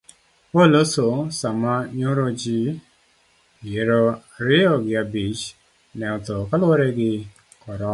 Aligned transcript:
Oloso 0.61 1.07
sama 1.39 1.73
nyoro 1.97 2.25
ji 2.41 2.59
piero 3.59 4.03
ariyo 4.39 4.73
gi 4.85 4.93
abich 5.01 5.43
ne 5.97 6.05
otho 6.17 6.37
kaluwore 6.49 6.87
gi 6.97 7.11
korona. 7.61 7.89